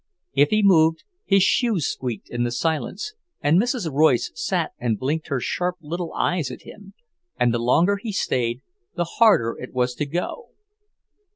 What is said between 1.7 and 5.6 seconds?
squeaked in the silence, and Mrs. Royce sat and blinked her